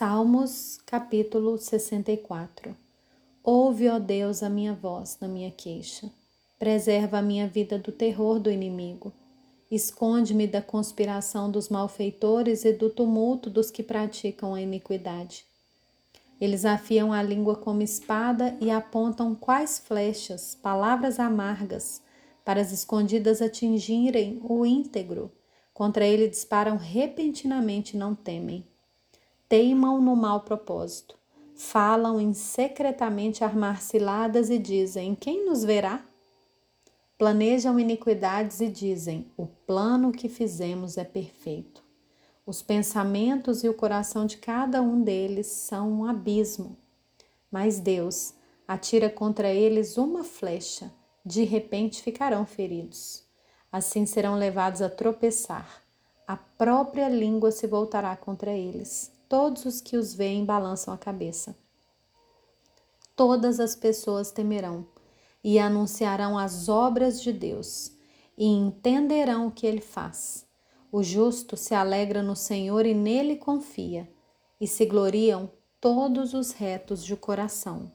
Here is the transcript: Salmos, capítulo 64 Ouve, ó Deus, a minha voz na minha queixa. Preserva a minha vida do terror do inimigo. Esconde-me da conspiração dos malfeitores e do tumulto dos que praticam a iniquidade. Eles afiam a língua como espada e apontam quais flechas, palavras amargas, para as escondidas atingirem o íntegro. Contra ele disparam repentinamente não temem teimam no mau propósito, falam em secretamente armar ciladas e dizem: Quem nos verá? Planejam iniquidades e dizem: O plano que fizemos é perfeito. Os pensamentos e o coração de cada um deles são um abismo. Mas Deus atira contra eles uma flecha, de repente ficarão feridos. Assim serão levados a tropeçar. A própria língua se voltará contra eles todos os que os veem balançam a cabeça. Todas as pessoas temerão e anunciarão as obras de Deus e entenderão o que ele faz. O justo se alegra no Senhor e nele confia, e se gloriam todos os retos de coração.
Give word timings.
Salmos, 0.00 0.78
capítulo 0.86 1.58
64 1.58 2.74
Ouve, 3.44 3.86
ó 3.86 3.98
Deus, 3.98 4.42
a 4.42 4.48
minha 4.48 4.72
voz 4.72 5.18
na 5.20 5.28
minha 5.28 5.50
queixa. 5.50 6.10
Preserva 6.58 7.18
a 7.18 7.22
minha 7.22 7.46
vida 7.46 7.78
do 7.78 7.92
terror 7.92 8.40
do 8.40 8.50
inimigo. 8.50 9.12
Esconde-me 9.70 10.46
da 10.46 10.62
conspiração 10.62 11.50
dos 11.50 11.68
malfeitores 11.68 12.64
e 12.64 12.72
do 12.72 12.88
tumulto 12.88 13.50
dos 13.50 13.70
que 13.70 13.82
praticam 13.82 14.54
a 14.54 14.62
iniquidade. 14.62 15.44
Eles 16.40 16.64
afiam 16.64 17.12
a 17.12 17.22
língua 17.22 17.56
como 17.56 17.82
espada 17.82 18.56
e 18.58 18.70
apontam 18.70 19.34
quais 19.34 19.78
flechas, 19.80 20.54
palavras 20.54 21.20
amargas, 21.20 22.00
para 22.42 22.58
as 22.58 22.72
escondidas 22.72 23.42
atingirem 23.42 24.40
o 24.44 24.64
íntegro. 24.64 25.30
Contra 25.74 26.06
ele 26.06 26.26
disparam 26.26 26.78
repentinamente 26.78 27.98
não 27.98 28.14
temem 28.14 28.64
teimam 29.50 30.00
no 30.00 30.14
mau 30.14 30.42
propósito, 30.42 31.18
falam 31.56 32.20
em 32.20 32.32
secretamente 32.32 33.42
armar 33.42 33.82
ciladas 33.82 34.48
e 34.48 34.56
dizem: 34.56 35.16
Quem 35.16 35.44
nos 35.44 35.64
verá? 35.64 36.04
Planejam 37.18 37.76
iniquidades 37.76 38.60
e 38.60 38.68
dizem: 38.68 39.28
O 39.36 39.46
plano 39.46 40.12
que 40.12 40.28
fizemos 40.28 40.96
é 40.96 41.02
perfeito. 41.02 41.82
Os 42.46 42.62
pensamentos 42.62 43.64
e 43.64 43.68
o 43.68 43.74
coração 43.74 44.24
de 44.24 44.36
cada 44.36 44.80
um 44.80 45.02
deles 45.02 45.48
são 45.48 45.90
um 45.90 46.04
abismo. 46.04 46.76
Mas 47.50 47.80
Deus 47.80 48.34
atira 48.68 49.10
contra 49.10 49.52
eles 49.52 49.98
uma 49.98 50.22
flecha, 50.22 50.92
de 51.26 51.42
repente 51.42 52.02
ficarão 52.02 52.46
feridos. 52.46 53.24
Assim 53.72 54.06
serão 54.06 54.36
levados 54.36 54.80
a 54.80 54.88
tropeçar. 54.88 55.82
A 56.24 56.36
própria 56.36 57.08
língua 57.08 57.50
se 57.50 57.66
voltará 57.66 58.16
contra 58.16 58.52
eles 58.52 59.10
todos 59.30 59.64
os 59.64 59.80
que 59.80 59.96
os 59.96 60.12
veem 60.12 60.44
balançam 60.44 60.92
a 60.92 60.98
cabeça. 60.98 61.56
Todas 63.14 63.60
as 63.60 63.76
pessoas 63.76 64.32
temerão 64.32 64.84
e 65.44 65.56
anunciarão 65.56 66.36
as 66.36 66.68
obras 66.68 67.22
de 67.22 67.32
Deus 67.32 67.92
e 68.36 68.44
entenderão 68.44 69.46
o 69.46 69.52
que 69.52 69.68
ele 69.68 69.80
faz. 69.80 70.44
O 70.90 71.00
justo 71.00 71.56
se 71.56 71.76
alegra 71.76 72.24
no 72.24 72.34
Senhor 72.34 72.84
e 72.84 72.92
nele 72.92 73.36
confia, 73.36 74.12
e 74.60 74.66
se 74.66 74.84
gloriam 74.84 75.48
todos 75.80 76.34
os 76.34 76.50
retos 76.50 77.04
de 77.04 77.14
coração. 77.14 77.92